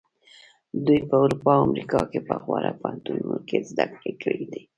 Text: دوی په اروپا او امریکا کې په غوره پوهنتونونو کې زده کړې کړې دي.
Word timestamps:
دوی 0.85 0.99
په 1.09 1.15
اروپا 1.23 1.51
او 1.57 1.63
امریکا 1.67 2.01
کې 2.11 2.19
په 2.27 2.35
غوره 2.43 2.71
پوهنتونونو 2.81 3.37
کې 3.47 3.57
زده 3.69 3.85
کړې 3.99 4.13
کړې 4.21 4.43
دي. 4.51 4.61